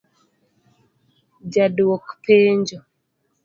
[1.53, 2.77] Ja dwok penjo: